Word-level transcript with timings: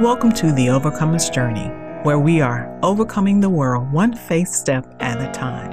Welcome 0.00 0.30
to 0.34 0.52
the 0.52 0.68
Overcomer's 0.68 1.28
Journey, 1.28 1.66
where 2.04 2.20
we 2.20 2.40
are 2.40 2.72
overcoming 2.84 3.40
the 3.40 3.50
world 3.50 3.90
one 3.90 4.14
faith 4.14 4.46
step 4.46 4.86
at 5.00 5.20
a 5.20 5.28
time 5.32 5.72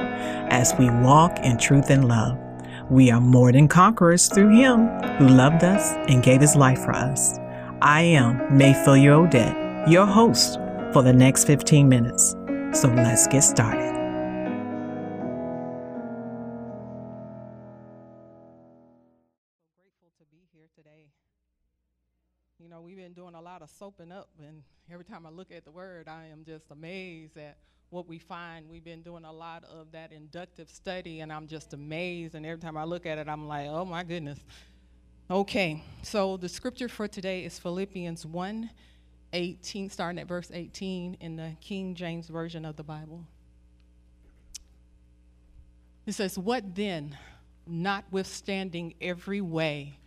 as 0.49 0.73
we 0.79 0.89
walk 0.89 1.38
in 1.43 1.59
truth 1.59 1.91
and 1.91 2.07
love. 2.07 2.35
We 2.89 3.11
are 3.11 3.21
more 3.21 3.51
than 3.51 3.67
conquerors 3.67 4.27
through 4.27 4.49
Him 4.49 4.88
who 5.19 5.27
loved 5.27 5.64
us 5.64 5.91
and 6.07 6.23
gave 6.23 6.41
His 6.41 6.55
life 6.55 6.79
for 6.79 6.96
us. 6.96 7.38
I 7.83 8.01
am 8.01 8.57
Maphelia 8.57 9.11
Odette, 9.11 9.88
your 9.88 10.07
host 10.07 10.55
for 10.92 11.04
the 11.04 11.14
next 11.14 11.46
15 11.46 11.87
minutes. 11.87 12.32
So 12.73 12.87
let's 12.87 13.28
get 13.28 13.43
started. 13.43 13.93
grateful 19.78 20.10
to 20.18 20.25
be 20.32 20.47
here 20.51 20.65
today. 20.75 21.11
You 22.57 22.69
know, 22.69 22.79
we've 22.79 22.95
been 22.95 23.11
doing 23.11 23.36
a 23.36 23.41
lot 23.41 23.61
of 23.61 23.69
soaping 23.69 24.14
up, 24.14 24.29
and 24.39 24.63
every 24.89 25.04
time 25.04 25.25
I 25.25 25.29
look 25.29 25.51
at 25.51 25.65
the 25.65 25.71
word, 25.71 26.07
I 26.07 26.27
am 26.27 26.46
just 26.46 26.71
amazed 26.71 27.36
at 27.37 27.57
what 27.89 28.07
we 28.07 28.18
find. 28.18 28.69
We've 28.69 28.83
been 28.83 29.01
doing 29.01 29.25
a 29.25 29.32
lot 29.32 29.65
of 29.65 29.91
that 29.91 30.13
inductive 30.13 30.69
study, 30.69 31.19
and 31.19 31.33
I'm 31.33 31.47
just 31.47 31.73
amazed. 31.73 32.33
And 32.33 32.45
every 32.45 32.61
time 32.61 32.77
I 32.77 32.86
look 32.86 33.05
at 33.05 33.17
it, 33.17 33.27
I'm 33.27 33.45
like, 33.49 33.67
oh 33.67 33.83
my 33.83 34.03
goodness. 34.03 34.39
Okay, 35.30 35.83
so 36.02 36.38
the 36.38 36.47
scripture 36.47 36.88
for 36.88 37.09
today 37.09 37.44
is 37.44 37.59
Philippians 37.59 38.25
1 38.25 38.69
18, 39.33 39.89
starting 39.89 40.19
at 40.19 40.27
verse 40.27 40.49
18 40.53 41.17
in 41.19 41.35
the 41.35 41.58
King 41.59 41.94
James 41.94 42.30
Version 42.30 42.63
of 42.63 42.77
the 42.77 42.83
Bible. 42.83 43.25
It 46.05 46.13
says, 46.13 46.39
What 46.39 46.73
then, 46.73 47.17
notwithstanding 47.67 48.94
every 49.02 49.41
way, 49.41 49.99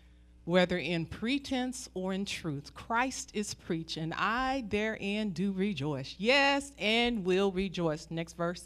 whether 0.49 0.79
in 0.79 1.05
pretense 1.05 1.91
or 1.93 2.15
in 2.15 2.25
truth, 2.25 2.73
Christ 2.73 3.31
is 3.35 3.53
preached, 3.53 3.99
and 3.99 4.15
I 4.15 4.65
therein 4.69 5.29
do 5.31 5.53
rejoice. 5.53 6.15
Yes, 6.17 6.73
and 6.79 7.23
will 7.23 7.53
rejoice. 7.53 8.07
Next 8.09 8.33
verse. 8.33 8.65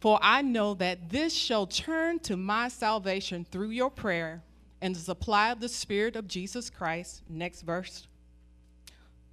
For 0.00 0.18
I 0.20 0.42
know 0.42 0.74
that 0.74 1.08
this 1.08 1.32
shall 1.32 1.66
turn 1.66 2.18
to 2.20 2.36
my 2.36 2.68
salvation 2.68 3.46
through 3.50 3.70
your 3.70 3.90
prayer 3.90 4.42
and 4.82 4.94
the 4.94 5.00
supply 5.00 5.50
of 5.50 5.60
the 5.60 5.68
Spirit 5.70 6.14
of 6.14 6.28
Jesus 6.28 6.68
Christ. 6.68 7.22
Next 7.26 7.62
verse. 7.62 8.07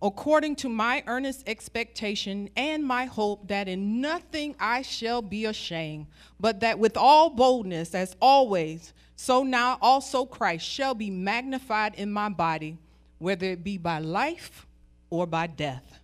According 0.06 0.58
to 0.58 0.70
my 0.70 1.04
earnest 1.08 1.50
expectation 1.50 2.52
and 2.56 2.86
my 2.86 3.06
hope 3.06 3.48
that 3.48 3.68
in 3.68 4.02
nothing 4.02 4.56
I 4.60 4.84
shall 4.84 5.24
be 5.24 5.46
ashamed, 5.46 6.06
but 6.40 6.60
that 6.60 6.78
with 6.78 6.96
all 6.96 7.32
boldness, 7.32 7.96
as 7.96 8.16
always, 8.22 8.94
so 9.16 9.42
now 9.42 9.80
also 9.82 10.24
Christ 10.24 10.64
shall 10.64 10.94
be 10.94 11.10
magnified 11.10 11.96
in 11.96 12.12
my 12.12 12.30
body, 12.30 12.78
whether 13.18 13.48
it 13.48 13.64
be 13.64 13.80
by 13.80 13.98
life 13.98 14.68
or 15.10 15.26
by 15.26 15.48
death. 15.48 16.00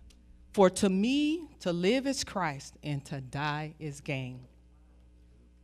For 0.52 0.68
to 0.68 0.88
me, 0.88 1.48
to 1.60 1.72
live 1.72 2.08
is 2.08 2.24
Christ, 2.24 2.74
and 2.82 3.04
to 3.04 3.20
die 3.20 3.74
is 3.78 4.00
gain. 4.00 4.40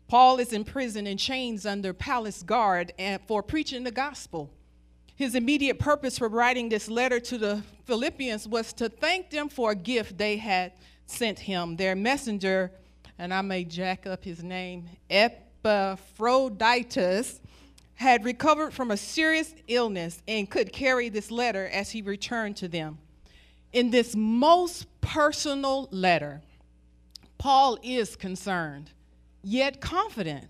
Paul 0.07 0.39
is 0.39 0.53
in 0.53 0.63
prison 0.63 1.09
in 1.09 1.17
chains 1.19 1.67
under 1.67 1.93
palace 1.93 2.45
guard 2.45 2.93
and 3.01 3.21
for 3.27 3.43
preaching 3.43 3.83
the 3.83 3.91
gospel. 3.91 4.49
His 5.19 5.35
immediate 5.35 5.79
purpose 5.81 6.17
for 6.17 6.29
writing 6.29 6.69
this 6.69 6.89
letter 6.89 7.19
to 7.19 7.39
the 7.39 7.65
Philippians 7.87 8.47
was 8.47 8.73
to 8.75 8.89
thank 8.89 9.31
them 9.31 9.49
for 9.49 9.73
a 9.73 9.75
gift 9.75 10.17
they 10.17 10.37
had 10.37 10.75
sent 11.07 11.41
him. 11.41 11.75
Their 11.75 11.97
messenger, 11.97 12.71
and 13.19 13.35
I 13.35 13.43
may 13.43 13.65
jack 13.65 14.07
up 14.07 14.23
his 14.23 14.45
name, 14.45 14.89
Epaphroditus, 15.11 17.41
had 17.97 18.25
recovered 18.25 18.73
from 18.73 18.93
a 18.93 18.97
serious 18.97 19.53
illness 19.67 20.23
and 20.29 20.49
could 20.49 20.73
carry 20.73 21.09
this 21.09 21.33
letter 21.33 21.67
as 21.67 21.91
he 21.91 22.01
returned 22.01 22.57
to 22.59 22.69
them. 22.69 22.99
In 23.73 23.91
this 23.91 24.15
most 24.15 24.87
personal 25.01 25.89
letter, 25.91 26.43
Paul 27.39 27.77
is 27.83 28.15
concerned, 28.15 28.93
yet 29.43 29.81
confident 29.81 30.47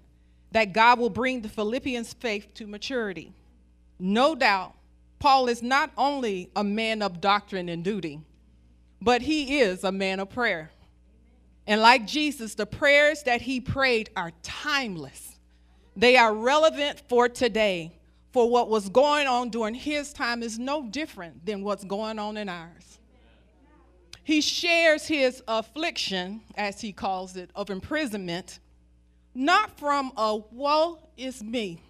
that 0.52 0.74
God 0.74 0.98
will 0.98 1.08
bring 1.08 1.40
the 1.40 1.48
Philippians' 1.48 2.12
faith 2.12 2.52
to 2.52 2.66
maturity. 2.66 3.32
No 3.98 4.34
doubt, 4.34 4.74
Paul 5.18 5.48
is 5.48 5.62
not 5.62 5.90
only 5.96 6.50
a 6.54 6.62
man 6.62 7.02
of 7.02 7.20
doctrine 7.20 7.68
and 7.68 7.82
duty, 7.82 8.20
but 9.00 9.22
he 9.22 9.60
is 9.60 9.84
a 9.84 9.92
man 9.92 10.20
of 10.20 10.30
prayer. 10.30 10.70
And 11.66 11.80
like 11.80 12.06
Jesus, 12.06 12.54
the 12.54 12.66
prayers 12.66 13.24
that 13.24 13.42
he 13.42 13.60
prayed 13.60 14.10
are 14.16 14.32
timeless. 14.42 15.36
They 15.96 16.16
are 16.16 16.32
relevant 16.32 17.02
for 17.08 17.28
today. 17.28 17.92
For 18.32 18.48
what 18.48 18.68
was 18.68 18.88
going 18.88 19.26
on 19.26 19.48
during 19.48 19.74
his 19.74 20.12
time 20.12 20.42
is 20.42 20.58
no 20.58 20.86
different 20.86 21.44
than 21.44 21.62
what's 21.62 21.84
going 21.84 22.18
on 22.18 22.36
in 22.36 22.48
ours. 22.48 22.98
He 24.22 24.42
shares 24.42 25.06
his 25.06 25.42
affliction, 25.48 26.42
as 26.54 26.80
he 26.80 26.92
calls 26.92 27.36
it, 27.36 27.50
of 27.54 27.70
imprisonment, 27.70 28.60
not 29.34 29.78
from 29.78 30.12
a 30.16 30.36
woe 30.36 30.98
is 31.16 31.42
me 31.42 31.80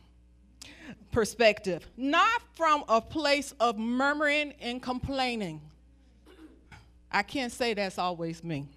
perspective, 1.10 1.87
not 1.97 2.43
from 2.54 2.84
a 2.88 3.00
place 3.00 3.54
of 3.60 3.78
murmuring 3.78 4.54
and 4.60 4.82
complaining. 4.82 5.60
I 7.10 7.22
can't 7.22 7.53
say 7.53 7.75
that's 7.75 7.99
always 7.99 8.44
me. 8.44 8.69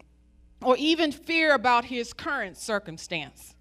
Or 0.62 0.78
even 0.78 1.12
fear 1.12 1.54
about 1.54 1.86
his 1.86 2.14
current 2.14 2.58
circumstance. 2.58 3.56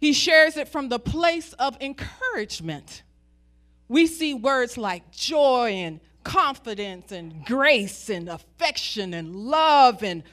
He 0.00 0.12
shares 0.12 0.56
it 0.56 0.68
from 0.68 0.88
the 0.88 0.98
place 0.98 1.52
of 1.54 1.76
encouragement. 1.80 3.02
We 3.88 4.06
see 4.06 4.34
words 4.34 4.76
like 4.76 5.10
joy 5.10 5.70
and 5.70 6.00
confidence 6.24 7.12
and 7.12 7.44
grace 7.44 8.08
and 8.10 8.28
affection 8.28 9.14
and 9.14 9.36
love 9.36 10.02
and 10.02 10.24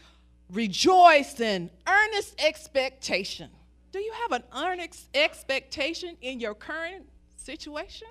rejoice 0.49 1.39
and 1.39 1.69
earnest 1.87 2.33
expectation. 2.43 3.49
Do 3.91 3.99
you 3.99 4.11
have 4.23 4.31
an 4.31 4.43
earnest 4.55 5.07
expectation 5.13 6.17
in 6.21 6.39
your 6.39 6.55
current 6.55 7.05
situation? 7.43 8.07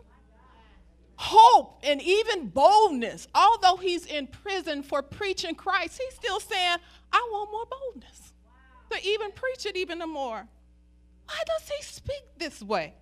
Hope 1.16 1.80
and 1.82 2.00
even 2.02 2.48
boldness. 2.48 3.28
Although 3.34 3.76
he's 3.76 4.06
in 4.06 4.26
prison 4.26 4.82
for 4.82 5.02
preaching 5.02 5.54
Christ, 5.54 6.00
he's 6.02 6.14
still 6.14 6.40
saying, 6.40 6.78
I 7.12 7.28
want 7.30 7.50
more 7.52 7.66
boldness 7.66 8.32
to 8.90 9.06
even 9.06 9.32
preach 9.32 9.66
it 9.66 9.76
even 9.76 9.98
more. 10.00 10.46
Why 11.26 11.38
does 11.46 11.68
he 11.68 11.82
speak 11.82 12.22
this 12.38 12.62
way? 12.62 12.94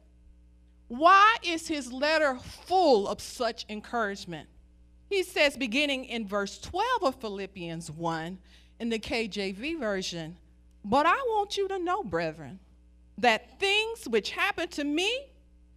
Why 0.89 1.37
is 1.43 1.69
his 1.69 1.93
letter 1.93 2.37
full 2.67 3.09
of 3.09 3.21
such 3.21 3.65
encouragement? 3.69 4.49
He 5.09 5.23
says, 5.23 5.57
beginning 5.57 6.05
in 6.05 6.27
verse 6.27 6.59
12 6.59 7.03
of 7.03 7.15
Philippians 7.17 7.91
1 7.91 8.39
in 8.81 8.89
the 8.89 8.99
KJV 8.99 9.79
version, 9.79 10.37
But 10.85 11.07
I 11.07 11.15
want 11.15 11.57
you 11.57 11.69
to 11.69 11.79
know, 11.79 12.03
brethren, 12.03 12.59
that 13.19 13.59
things 13.61 14.09
which 14.09 14.31
happened 14.31 14.71
to 14.73 14.85
me 14.85 15.27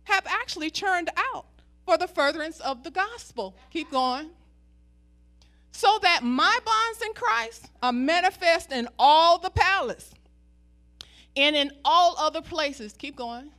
have 0.06 0.25
actually 0.28 0.69
turned 0.69 1.09
out 1.18 1.46
for 1.86 1.97
the 1.97 2.08
furtherance 2.08 2.59
of 2.59 2.84
the 2.84 2.91
gospel. 2.91 3.56
Keep 3.72 3.91
going. 3.91 4.30
So 5.72 6.00
that 6.02 6.24
my 6.24 6.59
bonds 6.64 7.02
in 7.02 7.14
Christ 7.14 7.69
are 7.81 7.91
manifest 7.91 8.72
in 8.72 8.88
all 9.00 9.40
the 9.40 9.50
palace 9.50 10.12
and 11.36 11.56
in 11.56 11.72
all 11.84 12.16
other 12.18 12.41
places. 12.41 12.94
Keep 12.94 13.16
going. 13.16 13.52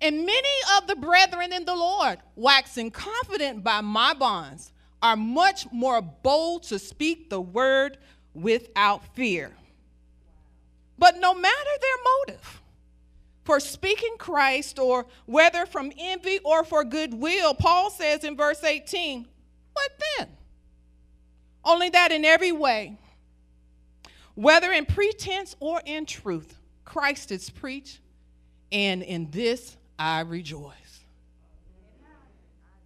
And 0.00 0.26
many 0.26 0.48
of 0.76 0.88
the 0.88 0.96
brethren 0.96 1.52
in 1.52 1.64
the 1.64 1.76
Lord, 1.76 2.18
waxing 2.34 2.90
confident 2.90 3.62
by 3.62 3.80
my 3.80 4.12
bonds, 4.14 4.72
are 5.00 5.16
much 5.16 5.70
more 5.72 6.02
bold 6.02 6.64
to 6.64 6.78
speak 6.78 7.30
the 7.30 7.40
word 7.40 7.98
without 8.34 9.14
fear. 9.14 9.52
But 10.98 11.18
no 11.18 11.34
matter 11.34 11.70
their 11.80 12.36
motive, 12.36 12.61
for 13.44 13.58
speaking 13.58 14.14
Christ, 14.18 14.78
or 14.78 15.06
whether 15.26 15.66
from 15.66 15.92
envy 15.98 16.38
or 16.44 16.64
for 16.64 16.84
goodwill, 16.84 17.54
Paul 17.54 17.90
says 17.90 18.24
in 18.24 18.36
verse 18.36 18.62
18, 18.62 19.26
What 19.72 19.90
then? 20.18 20.28
Only 21.64 21.90
that 21.90 22.12
in 22.12 22.24
every 22.24 22.52
way, 22.52 22.96
whether 24.34 24.72
in 24.72 24.86
pretense 24.86 25.56
or 25.60 25.80
in 25.84 26.06
truth, 26.06 26.58
Christ 26.84 27.32
is 27.32 27.50
preached, 27.50 28.00
and 28.70 29.02
in 29.02 29.30
this 29.30 29.76
I 29.98 30.20
rejoice. 30.20 30.74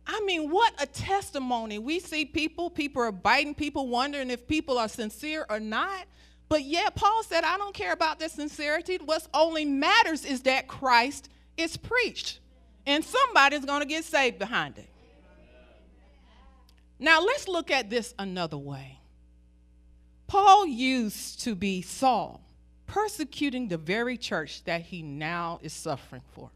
I 0.07 0.21
mean, 0.21 0.51
what 0.51 0.73
a 0.81 0.87
testimony. 0.87 1.79
We 1.79 1.99
see 1.99 2.25
people, 2.25 2.71
people 2.71 3.03
are 3.03 3.13
biting 3.13 3.55
people, 3.55 3.89
wondering 3.89 4.31
if 4.31 4.47
people 4.47 4.79
are 4.79 4.89
sincere 4.89 5.45
or 5.51 5.59
not. 5.59 6.07
But 6.49 6.63
yet, 6.63 6.95
Paul 6.95 7.23
said, 7.25 7.45
I 7.45 7.57
don't 7.57 7.75
care 7.75 7.93
about 7.93 8.19
the 8.19 8.29
sincerity. 8.29 8.99
What 9.05 9.27
only 9.35 9.65
matters 9.65 10.25
is 10.25 10.43
that 10.43 10.69
Christ 10.69 11.29
is 11.57 11.77
preached, 11.77 12.39
and 12.87 13.05
somebody's 13.05 13.65
going 13.65 13.81
to 13.81 13.87
get 13.87 14.05
saved 14.05 14.39
behind 14.39 14.79
it. 14.79 14.89
Now, 16.99 17.21
let's 17.21 17.49
look 17.49 17.71
at 17.71 17.91
this 17.91 18.15
another 18.19 18.57
way. 18.57 19.01
Paul 20.29 20.67
used 20.67 21.43
to 21.43 21.55
be 21.55 21.83
Saul, 21.83 22.41
persecuting 22.87 23.69
the 23.69 23.79
very 23.79 24.17
church 24.17 24.65
that 24.65 24.83
he 24.83 25.03
now 25.03 25.59
is 25.63 25.73
suffering 25.73 26.23
for. 26.33 26.51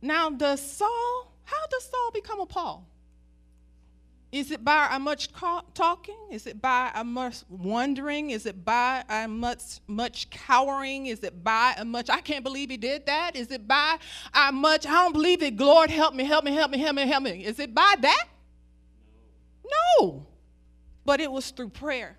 Now, 0.00 0.30
does 0.30 0.60
Saul, 0.60 1.32
how 1.44 1.66
does 1.70 1.84
Saul 1.84 2.10
become 2.12 2.40
a 2.40 2.46
Paul? 2.46 2.86
Is 4.30 4.50
it 4.50 4.62
by 4.62 4.88
our 4.90 4.98
much 4.98 5.30
talking? 5.32 6.18
Is 6.30 6.46
it 6.46 6.60
by 6.60 6.90
our 6.94 7.04
much 7.04 7.44
wondering? 7.48 8.28
Is 8.28 8.44
it 8.44 8.62
by 8.62 9.02
our 9.08 9.26
much 9.26 9.80
much 9.86 10.28
cowering? 10.28 11.06
Is 11.06 11.24
it 11.24 11.42
by 11.42 11.74
a 11.78 11.84
much 11.84 12.10
I 12.10 12.20
can't 12.20 12.44
believe 12.44 12.68
he 12.68 12.76
did 12.76 13.06
that? 13.06 13.36
Is 13.36 13.50
it 13.50 13.66
by 13.66 13.96
our 14.34 14.52
much 14.52 14.86
I 14.86 15.02
don't 15.02 15.12
believe 15.12 15.42
it. 15.42 15.56
Lord 15.56 15.88
help 15.88 16.14
me, 16.14 16.24
help 16.24 16.44
me, 16.44 16.52
help 16.52 16.70
me, 16.70 16.78
help 16.78 16.96
me, 16.96 17.06
help 17.06 17.22
me. 17.22 17.44
Is 17.44 17.58
it 17.58 17.74
by 17.74 17.94
that? 18.00 18.26
No. 19.98 20.26
But 21.06 21.20
it 21.20 21.32
was 21.32 21.50
through 21.50 21.70
prayer. 21.70 22.18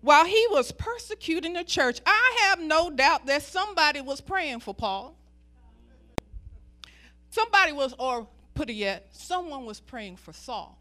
While 0.00 0.24
he 0.24 0.46
was 0.50 0.72
persecuting 0.72 1.52
the 1.52 1.64
church, 1.64 2.00
I 2.06 2.46
have 2.48 2.60
no 2.60 2.90
doubt 2.90 3.26
that 3.26 3.42
somebody 3.42 4.00
was 4.00 4.22
praying 4.22 4.60
for 4.60 4.74
Paul. 4.74 5.16
Somebody 7.30 7.72
was, 7.72 7.94
or 7.98 8.26
put 8.54 8.70
it 8.70 8.74
yet, 8.74 9.08
someone 9.12 9.64
was 9.64 9.80
praying 9.80 10.16
for 10.16 10.32
Saul. 10.32 10.78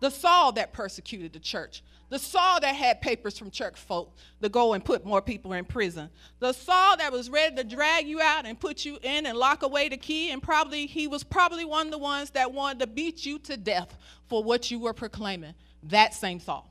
The 0.00 0.10
Saul 0.10 0.52
that 0.52 0.72
persecuted 0.72 1.32
the 1.32 1.38
church. 1.38 1.82
The 2.08 2.18
Saul 2.18 2.60
that 2.60 2.74
had 2.74 3.00
papers 3.00 3.38
from 3.38 3.50
church 3.50 3.78
folk 3.78 4.14
to 4.40 4.48
go 4.48 4.74
and 4.74 4.84
put 4.84 5.04
more 5.04 5.22
people 5.22 5.54
in 5.54 5.64
prison. 5.64 6.10
The 6.38 6.52
Saul 6.52 6.98
that 6.98 7.10
was 7.10 7.30
ready 7.30 7.56
to 7.56 7.64
drag 7.64 8.06
you 8.06 8.20
out 8.20 8.46
and 8.46 8.60
put 8.60 8.84
you 8.84 8.98
in 9.02 9.26
and 9.26 9.36
lock 9.36 9.62
away 9.62 9.88
the 9.88 9.96
key. 9.96 10.30
And 10.30 10.42
probably 10.42 10.86
he 10.86 11.08
was 11.08 11.24
probably 11.24 11.64
one 11.64 11.86
of 11.86 11.92
the 11.92 11.98
ones 11.98 12.30
that 12.30 12.52
wanted 12.52 12.80
to 12.80 12.86
beat 12.86 13.26
you 13.26 13.38
to 13.40 13.56
death 13.56 13.96
for 14.28 14.44
what 14.44 14.70
you 14.70 14.78
were 14.78 14.92
proclaiming. 14.92 15.54
That 15.84 16.14
same 16.14 16.38
Saul. 16.38 16.70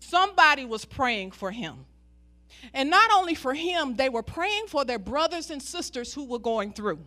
Somebody 0.00 0.64
was 0.64 0.84
praying 0.84 1.30
for 1.30 1.50
him. 1.50 1.84
And 2.74 2.90
not 2.90 3.10
only 3.12 3.34
for 3.34 3.54
him, 3.54 3.96
they 3.96 4.08
were 4.08 4.22
praying 4.22 4.66
for 4.66 4.84
their 4.84 4.98
brothers 4.98 5.50
and 5.50 5.62
sisters 5.62 6.12
who 6.12 6.24
were 6.24 6.38
going 6.38 6.72
through. 6.72 7.00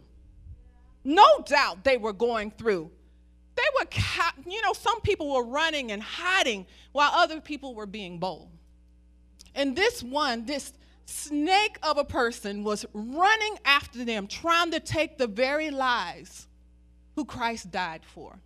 No 1.06 1.40
doubt 1.46 1.84
they 1.84 1.98
were 1.98 2.14
going 2.14 2.52
through. 2.52 2.92
They 3.56 3.64
were, 3.80 3.88
you 4.52 4.62
know, 4.64 4.74
some 4.74 5.00
people 5.02 5.32
were 5.34 5.46
running 5.46 5.92
and 5.92 6.02
hiding 6.02 6.66
while 6.92 7.12
other 7.14 7.40
people 7.40 7.76
were 7.76 7.86
being 7.86 8.18
bold. 8.18 8.50
And 9.54 9.76
this 9.76 10.04
one, 10.04 10.46
this 10.46 10.74
snake 11.06 11.78
of 11.84 11.98
a 11.98 12.04
person, 12.04 12.64
was 12.64 12.86
running 12.94 13.58
after 13.64 14.04
them, 14.04 14.28
trying 14.28 14.72
to 14.72 14.80
take 14.80 15.18
the 15.18 15.28
very 15.28 15.70
lives 15.70 16.48
who 17.16 17.24
Christ 17.24 17.72
died 17.72 18.02
for. 18.04 18.40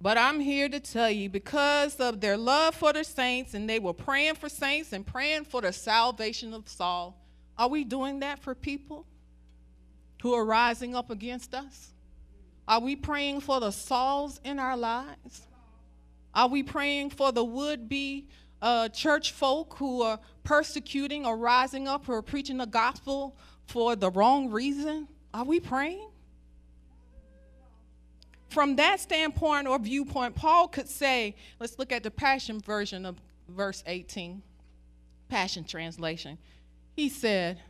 But 0.00 0.18
I'm 0.18 0.38
here 0.38 0.68
to 0.68 0.78
tell 0.78 1.10
you 1.10 1.30
because 1.30 1.96
of 1.96 2.20
their 2.20 2.36
love 2.36 2.74
for 2.74 2.92
the 2.92 3.02
saints, 3.02 3.54
and 3.54 3.68
they 3.68 3.78
were 3.78 3.94
praying 3.94 4.34
for 4.34 4.50
saints 4.50 4.92
and 4.92 5.06
praying 5.06 5.44
for 5.44 5.62
the 5.62 5.72
salvation 5.72 6.52
of 6.52 6.68
Saul. 6.68 7.18
Are 7.56 7.68
we 7.68 7.82
doing 7.82 8.20
that 8.20 8.38
for 8.38 8.54
people? 8.54 9.06
Who 10.22 10.34
are 10.34 10.44
rising 10.44 10.94
up 10.94 11.10
against 11.10 11.54
us? 11.54 11.92
Are 12.68 12.80
we 12.80 12.96
praying 12.96 13.40
for 13.40 13.60
the 13.60 13.70
Sauls 13.70 14.40
in 14.44 14.58
our 14.58 14.76
lives? 14.76 15.46
Are 16.34 16.48
we 16.48 16.62
praying 16.62 17.10
for 17.10 17.32
the 17.32 17.44
would 17.44 17.88
be 17.88 18.26
uh, 18.60 18.88
church 18.88 19.32
folk 19.32 19.74
who 19.78 20.02
are 20.02 20.18
persecuting 20.44 21.24
or 21.24 21.36
rising 21.36 21.88
up 21.88 22.08
or 22.08 22.20
preaching 22.22 22.58
the 22.58 22.66
gospel 22.66 23.36
for 23.66 23.96
the 23.96 24.10
wrong 24.10 24.50
reason? 24.50 25.08
Are 25.32 25.44
we 25.44 25.60
praying? 25.60 26.08
From 28.48 28.76
that 28.76 29.00
standpoint 29.00 29.66
or 29.66 29.78
viewpoint, 29.78 30.34
Paul 30.34 30.68
could 30.68 30.88
say, 30.88 31.36
let's 31.60 31.78
look 31.78 31.92
at 31.92 32.02
the 32.02 32.10
Passion 32.10 32.60
version 32.60 33.04
of 33.04 33.20
verse 33.48 33.82
18, 33.86 34.42
Passion 35.28 35.64
translation. 35.64 36.38
He 36.94 37.08
said, 37.08 37.60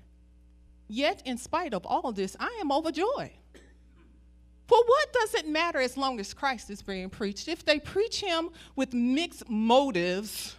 Yet, 0.89 1.23
in 1.25 1.39
spite 1.39 1.75
of 1.75 1.85
all 1.85 2.13
this, 2.13 2.37
I 2.39 2.59
am 2.61 2.71
overjoyed. 2.71 3.33
For 4.67 4.79
what 4.85 5.13
does 5.13 5.35
it 5.35 5.49
matter 5.49 5.81
as 5.81 5.97
long 5.97 6.19
as 6.19 6.35
Christ 6.35 6.71
is 6.71 6.83
being 6.83 7.09
preached? 7.09 7.49
If 7.49 7.65
they 7.65 7.79
preach 7.79 8.21
him 8.21 8.51
with 8.75 8.93
mixed 8.93 9.49
motives 9.49 10.57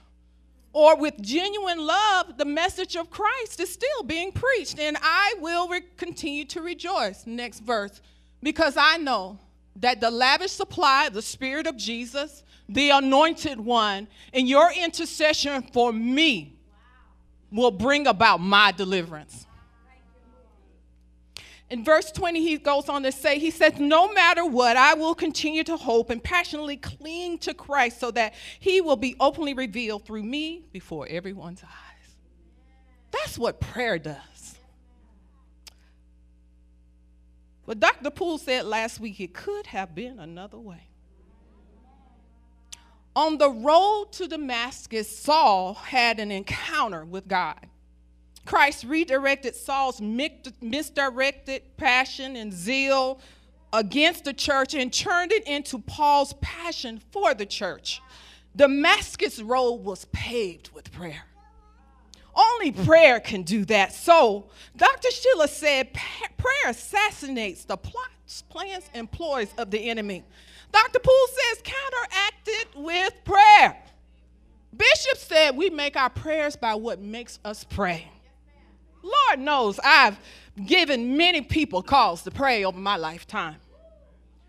or 0.71 0.95
with 0.95 1.21
genuine 1.21 1.85
love, 1.85 2.37
the 2.37 2.45
message 2.45 2.95
of 2.95 3.09
Christ 3.09 3.59
is 3.59 3.71
still 3.71 4.03
being 4.03 4.31
preached, 4.31 4.79
and 4.79 4.97
I 5.01 5.35
will 5.39 5.67
re- 5.67 5.81
continue 5.97 6.45
to 6.45 6.61
rejoice. 6.61 7.25
Next 7.25 7.59
verse. 7.59 8.01
Because 8.41 8.77
I 8.77 8.97
know 8.97 9.39
that 9.77 9.99
the 9.99 10.11
lavish 10.11 10.51
supply 10.51 11.09
the 11.09 11.21
Spirit 11.21 11.67
of 11.67 11.75
Jesus, 11.75 12.43
the 12.69 12.91
anointed 12.91 13.59
one, 13.59 14.07
and 14.33 14.47
your 14.47 14.71
intercession 14.71 15.63
for 15.73 15.91
me 15.91 16.57
will 17.51 17.71
bring 17.71 18.07
about 18.07 18.39
my 18.39 18.71
deliverance. 18.71 19.46
In 21.69 21.83
verse 21.83 22.11
20, 22.11 22.41
he 22.41 22.57
goes 22.57 22.87
on 22.87 23.03
to 23.03 23.11
say, 23.11 23.39
He 23.39 23.51
says, 23.51 23.77
No 23.77 24.11
matter 24.13 24.45
what, 24.45 24.77
I 24.77 24.93
will 24.93 25.13
continue 25.13 25.63
to 25.65 25.75
hope 25.75 26.09
and 26.09 26.23
passionately 26.23 26.77
cling 26.77 27.39
to 27.39 27.53
Christ 27.53 27.99
so 27.99 28.11
that 28.11 28.33
He 28.59 28.79
will 28.79 28.95
be 28.95 29.15
openly 29.19 29.53
revealed 29.53 30.05
through 30.05 30.23
me 30.23 30.65
before 30.71 31.07
everyone's 31.09 31.63
eyes. 31.63 32.15
That's 33.11 33.37
what 33.37 33.59
prayer 33.59 33.99
does. 33.99 34.17
But 37.65 37.81
Dr. 37.81 38.11
Poole 38.11 38.37
said 38.37 38.65
last 38.65 39.01
week 39.01 39.19
it 39.19 39.33
could 39.33 39.67
have 39.67 39.93
been 39.93 40.19
another 40.19 40.57
way. 40.57 40.87
On 43.13 43.37
the 43.37 43.49
road 43.49 44.09
to 44.13 44.27
Damascus, 44.27 45.19
Saul 45.19 45.73
had 45.73 46.19
an 46.19 46.31
encounter 46.31 47.03
with 47.03 47.27
God. 47.27 47.59
Christ 48.47 48.85
redirected 48.85 49.55
Saul's 49.55 49.99
misdirected 50.01 51.63
passion 51.75 52.37
and 52.37 52.53
zeal 52.53 53.19
against 53.73 54.23
the 54.23 54.33
church 54.33 54.73
and 54.73 54.91
turned 54.91 55.33
it 55.33 55.45
into 55.45 55.79
Paul's 55.79 56.33
passion 56.39 57.01
for 57.11 57.33
the 57.33 57.45
church. 57.45 58.01
Damascus 58.55 59.41
road 59.41 59.83
was 59.83 60.05
paved 60.05 60.71
with 60.73 60.89
prayer. 60.93 61.23
Only 62.33 62.71
prayer 62.71 63.19
can 63.19 63.43
do 63.43 63.65
that. 63.65 63.93
So, 63.93 64.49
Dr. 64.77 65.11
Schiller 65.11 65.47
said 65.47 65.93
prayer 66.37 66.69
assassinates 66.69 67.65
the 67.65 67.75
plots, 67.75 68.43
plans, 68.43 68.89
and 68.93 69.11
ploys 69.11 69.49
of 69.57 69.71
the 69.71 69.89
enemy. 69.89 70.23
Dr. 70.71 70.99
Poole 70.99 71.27
says 71.27 71.63
counteract 71.65 72.47
it 72.47 72.67
with 72.75 73.13
prayer. 73.25 73.77
Bishop 74.75 75.17
said 75.17 75.57
we 75.57 75.69
make 75.69 75.97
our 75.97 76.09
prayers 76.09 76.55
by 76.55 76.75
what 76.75 77.01
makes 77.01 77.39
us 77.43 77.65
pray. 77.65 78.09
Lord 79.07 79.39
knows 79.39 79.79
I've 79.83 80.19
given 80.65 81.17
many 81.17 81.41
people 81.41 81.81
cause 81.81 82.23
to 82.23 82.31
pray 82.31 82.63
over 82.63 82.79
my 82.79 82.97
lifetime. 82.97 83.57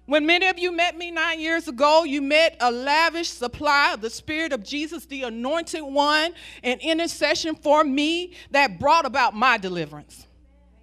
When 0.06 0.24
many 0.24 0.46
of 0.46 0.58
you 0.58 0.72
met 0.72 0.96
me 0.96 1.10
nine 1.10 1.38
years 1.38 1.68
ago, 1.68 2.04
you 2.04 2.22
met 2.22 2.56
a 2.60 2.72
lavish 2.72 3.28
supply 3.28 3.92
of 3.92 4.00
the 4.00 4.08
Spirit 4.08 4.54
of 4.54 4.64
Jesus, 4.64 5.04
the 5.04 5.24
anointed 5.24 5.82
one, 5.82 6.32
an 6.62 6.78
intercession 6.80 7.54
for 7.54 7.84
me 7.84 8.32
that 8.50 8.80
brought 8.80 9.04
about 9.04 9.34
my 9.34 9.58
deliverance. 9.58 10.26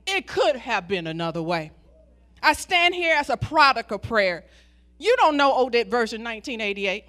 It 0.06 0.28
could 0.28 0.58
have 0.58 0.88
been 0.88 1.08
another 1.08 1.42
way. 1.42 1.72
I 2.44 2.54
stand 2.54 2.94
here 2.94 3.16
as 3.16 3.32
a 3.32 3.38
product 3.38 3.92
of 3.92 4.04
prayer. 4.04 4.44
You 5.00 5.16
don't 5.18 5.38
know 5.38 5.60
Odette 5.60 5.88
version 5.88 6.24
1988 6.24 7.06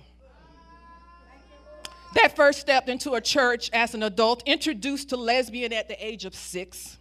that 2.16 2.36
first 2.36 2.60
stepped 2.60 2.88
into 2.88 3.14
a 3.14 3.20
church 3.20 3.70
as 3.72 3.94
an 3.94 4.02
adult, 4.02 4.42
introduced 4.46 5.10
to 5.10 5.16
lesbian 5.16 5.72
at 5.72 5.88
the 5.88 6.04
age 6.04 6.24
of 6.24 6.34
six 6.34 6.98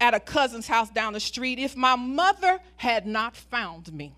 at 0.00 0.14
a 0.14 0.20
cousin's 0.20 0.66
house 0.66 0.90
down 0.90 1.12
the 1.12 1.20
street. 1.20 1.58
If 1.58 1.76
my 1.76 1.94
mother 1.96 2.58
had 2.76 3.06
not 3.06 3.36
found 3.36 3.92
me 3.92 4.14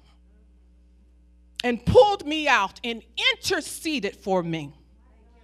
and 1.65 1.85
pulled 1.85 2.27
me 2.27 2.49
out 2.49 2.81
and 2.85 3.03
interceded 3.35 4.17
for 4.17 4.43
me, 4.43 4.73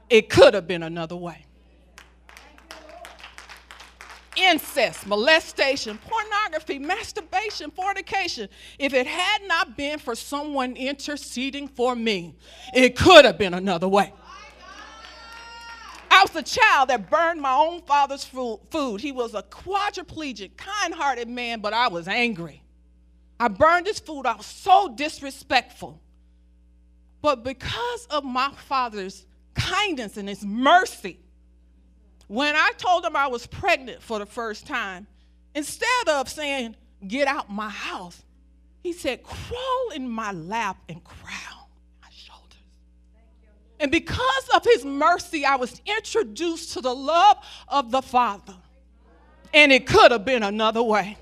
it 0.08 0.30
could 0.30 0.54
have 0.54 0.66
been 0.66 0.82
another 0.82 1.16
way. 1.16 1.44
Incest, 4.36 5.04
molestation, 5.04 5.98
pornography, 5.98 6.78
masturbation, 6.78 7.72
fornication. 7.72 8.48
If 8.78 8.94
it 8.94 9.06
had 9.06 9.42
not 9.48 9.76
been 9.76 9.98
for 9.98 10.14
someone 10.14 10.76
interceding 10.76 11.66
for 11.66 11.96
me, 11.96 12.36
it 12.72 12.94
could 12.96 13.24
have 13.24 13.36
been 13.36 13.54
another 13.54 13.88
way. 13.88 14.12
I 16.18 16.22
was 16.22 16.34
a 16.34 16.42
child 16.42 16.90
that 16.90 17.08
burned 17.08 17.40
my 17.40 17.54
own 17.54 17.80
father's 17.82 18.25
food. 18.25 19.00
He 19.00 19.12
was 19.12 19.34
a 19.34 19.42
quadriplegic, 19.44 20.56
kind 20.56 20.92
hearted 20.92 21.28
man, 21.28 21.60
but 21.60 21.72
I 21.72 21.87
was 21.87 22.08
angry. 22.08 22.60
I 23.38 23.46
burned 23.46 23.87
his 23.87 24.00
food. 24.00 24.26
I 24.26 24.34
was 24.34 24.46
so 24.46 24.92
disrespectful. 24.96 26.02
But 27.22 27.44
because 27.44 28.06
of 28.10 28.25
my 28.25 28.50
father's 28.66 29.26
kindness 29.54 30.16
and 30.16 30.28
his 30.28 30.44
mercy, 30.44 31.20
when 32.26 32.56
I 32.56 32.72
told 32.78 33.04
him 33.04 33.14
I 33.14 33.28
was 33.28 33.46
pregnant 33.46 34.02
for 34.02 34.18
the 34.18 34.26
first 34.26 34.66
time, 34.66 35.06
instead 35.54 36.08
of 36.08 36.28
saying, 36.28 36.75
Get 37.06 37.28
out 37.28 37.48
my 37.48 37.68
house, 37.68 38.20
he 38.82 38.92
said, 38.92 39.22
Crawl 39.22 39.90
in 39.94 40.08
my 40.08 40.32
lap 40.32 40.78
and 40.88 41.04
cry 41.04 41.57
and 43.80 43.90
because 43.90 44.49
of 44.54 44.64
his 44.64 44.85
mercy, 44.85 45.44
I 45.44 45.56
was 45.56 45.80
introduced 45.87 46.73
to 46.75 46.80
the 46.80 46.94
love 46.94 47.37
of 47.68 47.90
the 47.90 48.02
Father. 48.02 48.54
And 49.54 49.73
it 49.73 49.87
could 49.87 50.11
have 50.11 50.25
been 50.25 50.42
another 50.42 50.82
way. 50.82 51.16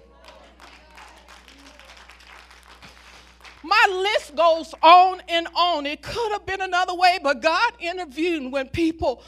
my 3.67 3.87
list 3.91 4.37
goes 4.37 4.75
on 4.83 5.21
and 5.29 5.49
on. 5.55 5.87
It 5.87 6.03
could 6.03 6.33
have 6.33 6.47
been 6.47 6.61
another 6.61 6.95
way, 6.95 7.19
but 7.23 7.43
God 7.43 7.73
intervened 7.81 8.53
when 8.53 8.69
people 8.69 9.23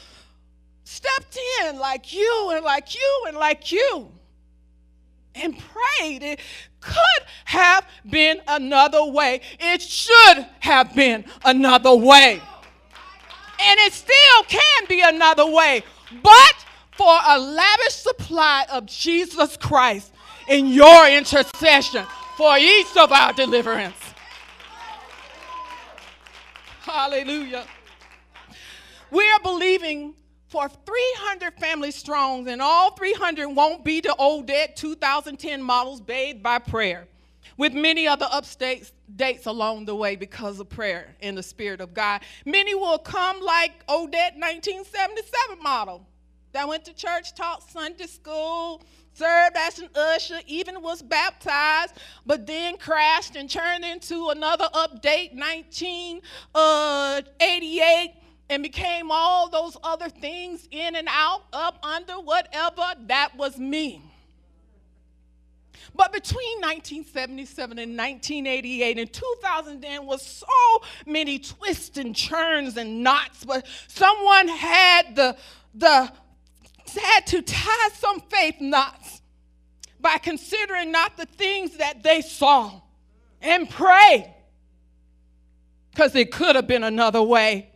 stepped 0.83 1.37
in 1.61 1.77
like 1.77 2.13
you 2.13 2.51
and 2.55 2.63
like 2.63 2.95
you 2.95 3.23
and 3.27 3.37
like 3.37 3.71
you 3.71 4.11
and 5.35 5.57
prayed. 5.57 6.23
It 6.23 6.39
could 6.79 7.25
have 7.45 7.85
been 8.09 8.41
another 8.47 9.05
way. 9.05 9.41
It 9.59 9.81
should 9.81 10.45
have 10.59 10.95
been 10.95 11.25
another 11.43 11.95
way. 11.95 12.41
And 13.61 13.79
it 13.81 13.93
still 13.93 14.43
can 14.47 14.85
be 14.87 15.01
another 15.01 15.45
way. 15.45 15.83
But 16.23 16.65
for 16.91 17.17
a 17.27 17.39
lavish 17.39 17.93
supply 17.93 18.65
of 18.71 18.85
Jesus 18.85 19.57
Christ 19.57 20.13
in 20.47 20.67
your 20.67 21.09
intercession 21.09 22.05
for 22.37 22.57
each 22.57 22.95
of 22.97 23.11
our 23.11 23.33
deliverance. 23.33 23.95
Hallelujah. 26.81 27.65
We 29.11 29.29
are 29.29 29.39
believing 29.41 30.15
for 30.47 30.67
300 30.67 31.53
family 31.59 31.91
strongs, 31.91 32.47
and 32.47 32.61
all 32.61 32.91
300 32.91 33.47
won't 33.49 33.85
be 33.85 34.01
the 34.01 34.15
Odette 34.19 34.75
2010 34.75 35.61
models 35.61 36.01
bathed 36.01 36.41
by 36.41 36.57
prayer, 36.57 37.07
with 37.59 37.73
many 37.73 38.07
other 38.07 38.25
updates 38.27 38.93
dates 39.17 39.45
along 39.45 39.83
the 39.83 39.93
way 39.93 40.15
because 40.15 40.61
of 40.61 40.69
prayer 40.69 41.13
in 41.19 41.35
the 41.35 41.43
Spirit 41.43 41.81
of 41.81 41.93
God. 41.93 42.21
Many 42.45 42.73
will 42.73 42.97
come 42.97 43.41
like 43.41 43.83
Odette 43.89 44.35
1977 44.37 45.61
model 45.61 46.07
that 46.53 46.65
went 46.65 46.85
to 46.85 46.93
church, 46.93 47.35
taught 47.35 47.69
Sunday 47.69 48.05
school, 48.05 48.81
served 49.13 49.57
as 49.57 49.79
an 49.79 49.89
usher, 49.93 50.39
even 50.47 50.81
was 50.81 51.01
baptized, 51.01 51.95
but 52.25 52.47
then 52.47 52.77
crashed 52.77 53.35
and 53.35 53.49
turned 53.49 53.83
into 53.83 54.29
another 54.29 54.69
update 54.73 55.33
1988 55.35 56.21
uh, 56.55 57.21
and 58.49 58.63
became 58.63 59.11
all 59.11 59.49
those 59.49 59.75
other 59.83 60.07
things 60.07 60.65
in 60.71 60.95
and 60.95 61.09
out, 61.11 61.41
up, 61.51 61.77
under, 61.83 62.13
whatever. 62.13 62.93
That 63.07 63.35
was 63.35 63.57
me. 63.59 64.01
Between 66.21 66.59
1977 66.59 67.79
and 67.79 67.97
1988 67.97 68.97
and 68.99 69.13
2010 69.13 70.05
was 70.05 70.21
so 70.21 70.45
many 71.05 71.39
twists 71.39 71.97
and 71.97 72.13
turns 72.13 72.75
and 72.75 73.01
knots, 73.01 73.45
but 73.45 73.65
someone 73.87 74.49
had 74.49 75.15
the, 75.15 75.37
the 75.73 76.11
had 77.01 77.25
to 77.27 77.41
tie 77.41 77.89
some 77.93 78.19
faith 78.19 78.59
knots 78.59 79.21
by 80.01 80.17
considering 80.17 80.91
not 80.91 81.15
the 81.15 81.25
things 81.25 81.77
that 81.77 82.03
they 82.03 82.19
saw 82.19 82.81
and 83.41 83.69
pray 83.69 84.35
because 85.91 86.13
it 86.17 86.33
could 86.33 86.57
have 86.57 86.67
been 86.67 86.83
another 86.83 87.23
way. 87.23 87.68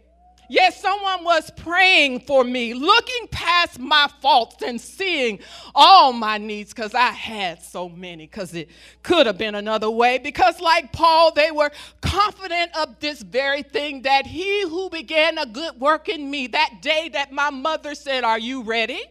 Yes, 0.54 0.80
someone 0.80 1.24
was 1.24 1.50
praying 1.50 2.20
for 2.20 2.44
me, 2.44 2.76
looking 2.76 3.28
past 3.32 3.80
my 3.80 4.08
faults 4.22 4.62
and 4.62 4.80
seeing 4.80 5.40
all 5.74 6.14
my 6.14 6.38
needs 6.38 6.72
because 6.72 6.94
I 6.94 7.08
had 7.08 7.64
so 7.64 7.90
many, 7.90 8.28
because 8.28 8.54
it 8.54 8.70
could 9.02 9.26
have 9.26 9.40
been 9.40 9.56
another 9.56 9.90
way. 9.90 10.20
Because, 10.20 10.60
like 10.60 10.92
Paul, 10.92 11.34
they 11.34 11.50
were 11.50 11.72
confident 12.02 12.70
of 12.78 13.00
this 13.00 13.24
very 13.24 13.64
thing 13.64 14.04
that 14.04 14.28
he 14.28 14.62
who 14.70 14.92
began 14.92 15.40
a 15.40 15.48
good 15.48 15.80
work 15.80 16.08
in 16.08 16.30
me, 16.30 16.46
that 16.46 16.84
day 16.84 17.10
that 17.10 17.32
my 17.32 17.50
mother 17.50 17.96
said, 17.96 18.24
Are 18.24 18.38
you 18.38 18.62
ready? 18.62 19.04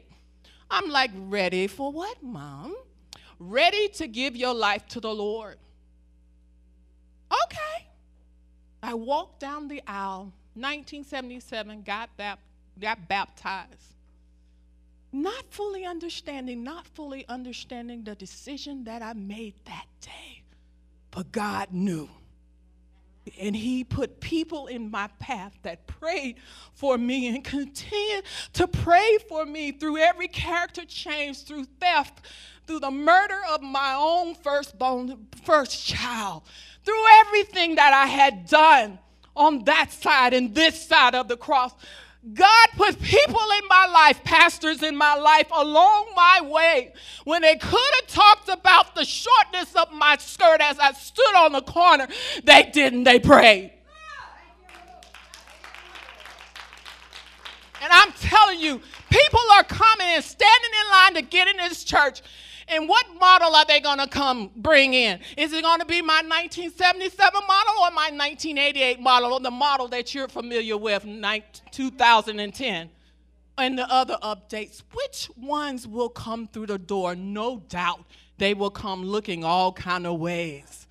I'm 0.70 0.90
like, 0.90 1.10
Ready 1.12 1.66
for 1.66 1.90
what, 1.90 2.22
mom? 2.22 2.76
Ready 3.40 3.88
to 3.88 4.06
give 4.06 4.36
your 4.36 4.54
life 4.54 4.86
to 4.90 5.00
the 5.00 5.12
Lord. 5.12 5.56
Okay. 7.44 7.88
I 8.80 8.94
walked 8.94 9.40
down 9.40 9.66
the 9.66 9.82
aisle 9.88 10.32
1977, 10.54 11.82
got, 11.82 12.14
bap- 12.16 12.40
got 12.80 13.08
baptized. 13.08 13.94
Not 15.12 15.44
fully 15.50 15.84
understanding, 15.84 16.64
not 16.64 16.86
fully 16.86 17.26
understanding 17.28 18.04
the 18.04 18.14
decision 18.14 18.84
that 18.84 19.02
I 19.02 19.12
made 19.12 19.54
that 19.66 19.86
day. 20.00 20.42
But 21.10 21.32
God 21.32 21.68
knew. 21.72 22.08
And 23.38 23.54
He 23.54 23.84
put 23.84 24.20
people 24.20 24.66
in 24.66 24.90
my 24.90 25.08
path 25.18 25.56
that 25.62 25.86
prayed 25.86 26.36
for 26.74 26.96
me 26.96 27.28
and 27.28 27.44
continued 27.44 28.24
to 28.54 28.66
pray 28.66 29.18
for 29.28 29.44
me 29.44 29.72
through 29.72 29.98
every 29.98 30.28
character 30.28 30.84
change, 30.86 31.44
through 31.44 31.64
theft, 31.78 32.24
through 32.66 32.80
the 32.80 32.90
murder 32.90 33.38
of 33.50 33.62
my 33.62 33.94
own 33.96 34.34
firstborn, 34.34 35.26
first 35.44 35.86
child, 35.86 36.42
through 36.84 37.04
everything 37.20 37.76
that 37.76 37.92
I 37.92 38.06
had 38.06 38.46
done 38.46 38.98
on 39.34 39.64
that 39.64 39.92
side 39.92 40.34
and 40.34 40.54
this 40.54 40.86
side 40.86 41.14
of 41.14 41.28
the 41.28 41.36
cross. 41.36 41.72
God 42.34 42.68
put 42.76 43.02
people 43.02 43.40
in 43.58 43.68
my 43.68 43.86
life, 43.86 44.22
pastors 44.22 44.82
in 44.82 44.96
my 44.96 45.16
life, 45.16 45.48
along 45.50 46.12
my 46.14 46.40
way 46.42 46.92
when 47.24 47.42
they 47.42 47.56
could 47.56 47.94
have 48.00 48.06
talked 48.06 48.48
about 48.48 48.94
the 48.94 49.04
shortness 49.04 49.74
of 49.74 49.92
my 49.92 50.16
skirt 50.18 50.60
as 50.60 50.78
I 50.78 50.92
stood 50.92 51.34
on 51.36 51.52
the 51.52 51.62
corner. 51.62 52.06
They 52.44 52.70
didn't, 52.72 53.04
they 53.04 53.18
prayed. 53.18 53.72
And 57.82 57.90
I'm 57.92 58.12
telling 58.12 58.60
you, 58.60 58.80
people 59.10 59.40
are 59.54 59.64
coming 59.64 60.06
and 60.06 60.22
standing 60.22 60.70
in 60.84 60.90
line 60.92 61.14
to 61.14 61.22
get 61.22 61.48
in 61.48 61.56
this 61.56 61.82
church 61.82 62.22
and 62.68 62.88
what 62.88 63.06
model 63.18 63.54
are 63.54 63.64
they 63.64 63.80
going 63.80 63.98
to 63.98 64.06
come 64.06 64.50
bring 64.56 64.94
in? 64.94 65.20
Is 65.36 65.52
it 65.52 65.62
going 65.62 65.80
to 65.80 65.86
be 65.86 66.00
my 66.02 66.22
1977 66.22 67.32
model 67.46 67.74
or 67.80 67.90
my 67.90 68.10
1988 68.10 69.00
model 69.00 69.32
or 69.34 69.40
the 69.40 69.50
model 69.50 69.88
that 69.88 70.14
you're 70.14 70.28
familiar 70.28 70.76
with, 70.76 71.04
2010? 71.70 72.90
And 73.58 73.78
the 73.78 73.90
other 73.92 74.16
updates, 74.22 74.82
which 74.94 75.28
ones 75.36 75.86
will 75.86 76.08
come 76.08 76.48
through 76.48 76.66
the 76.66 76.78
door? 76.78 77.14
No 77.14 77.62
doubt 77.68 78.04
they 78.38 78.54
will 78.54 78.70
come 78.70 79.04
looking 79.04 79.44
all 79.44 79.72
kind 79.72 80.06
of 80.06 80.18
ways. 80.18 80.86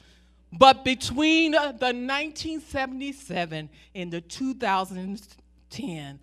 But 0.53 0.83
between 0.83 1.55
uh, 1.55 1.71
the 1.71 1.93
1977 1.93 3.69
and 3.95 4.11
the 4.11 4.21
2010 4.21 6.19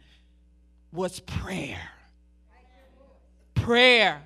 was 0.92 1.20
prayer. 1.20 1.80
Prayer. 3.54 4.22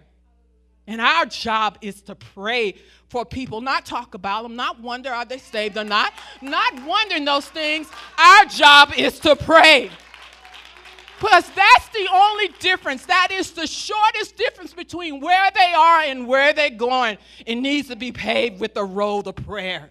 And 0.87 1.01
our 1.01 1.27
job 1.27 1.79
is 1.81 2.03
to 2.03 2.15
pray 2.15 2.75
for 3.09 3.25
people, 3.25 3.61
not 3.61 3.87
talk 3.87 4.15
about 4.15 4.43
them, 4.43 4.57
not 4.57 4.81
wonder 4.81 5.11
are 5.11 5.25
they 5.25 5.39
saved 5.39 5.77
or 5.77 5.85
not, 5.85 6.13
not 6.41 6.85
wondering 6.85 7.25
those 7.25 7.47
things. 7.47 7.89
Our 8.19 8.47
job 8.47 8.93
is 8.97 9.21
to 9.21 9.37
pray. 9.37 9.91
Because 11.21 11.49
that's 11.51 11.89
the 11.91 12.09
only 12.13 12.49
difference. 12.59 13.07
That 13.07 13.29
is 13.31 13.53
the 13.53 13.67
shortest 13.67 14.37
difference 14.37 14.75
between 14.75 15.21
where 15.21 15.51
they 15.55 15.73
are 15.73 16.01
and 16.01 16.27
where 16.27 16.53
they're 16.53 16.71
going. 16.71 17.17
It 17.47 17.55
needs 17.55 17.89
to 17.89 17.97
be 17.97 18.11
paved 18.11 18.59
with 18.59 18.75
the 18.75 18.83
road 18.83 19.29
of 19.29 19.37
prayer. 19.37 19.91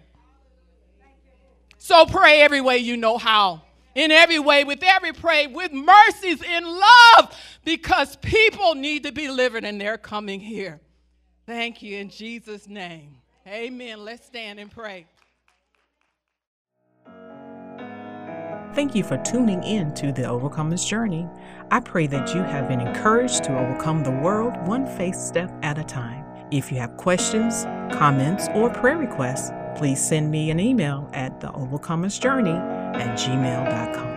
So 1.78 2.04
pray 2.04 2.42
every 2.42 2.60
way 2.60 2.78
you 2.78 2.98
know 2.98 3.16
how. 3.16 3.62
In 3.94 4.10
every 4.10 4.38
way, 4.38 4.64
with 4.64 4.82
every 4.82 5.12
prayer, 5.12 5.48
with 5.48 5.72
mercies, 5.72 6.42
in 6.42 6.64
love, 6.64 7.36
because 7.64 8.16
people 8.16 8.74
need 8.74 9.04
to 9.04 9.12
be 9.12 9.26
delivered 9.26 9.64
and 9.64 9.80
they're 9.80 9.98
coming 9.98 10.40
here. 10.40 10.80
Thank 11.46 11.82
you 11.82 11.98
in 11.98 12.08
Jesus' 12.08 12.68
name. 12.68 13.16
Amen. 13.46 14.04
Let's 14.04 14.26
stand 14.26 14.60
and 14.60 14.70
pray. 14.70 15.06
Thank 18.74 18.94
you 18.94 19.04
for 19.04 19.18
tuning 19.18 19.62
in 19.64 19.92
to 19.94 20.12
the 20.12 20.22
Overcomer's 20.22 20.84
Journey. 20.84 21.28
I 21.70 21.80
pray 21.80 22.06
that 22.06 22.34
you 22.34 22.40
have 22.40 22.68
been 22.68 22.80
encouraged 22.80 23.44
to 23.44 23.58
overcome 23.58 24.02
the 24.02 24.10
world 24.10 24.56
one 24.66 24.86
faith 24.86 25.16
step 25.16 25.52
at 25.62 25.78
a 25.78 25.84
time. 25.84 26.24
If 26.50 26.72
you 26.72 26.78
have 26.78 26.96
questions, 26.96 27.64
comments, 27.94 28.48
or 28.54 28.70
prayer 28.70 28.96
requests, 28.96 29.50
please 29.76 30.02
send 30.02 30.30
me 30.30 30.50
an 30.50 30.58
email 30.58 31.10
at 31.12 31.40
the 31.40 31.48
Overcomer's 31.48 32.18
Journey 32.18 32.50
at 32.50 33.18
gmail.com. 33.18 34.11